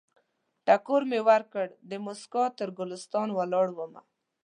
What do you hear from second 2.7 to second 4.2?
ګلستان ولاړمه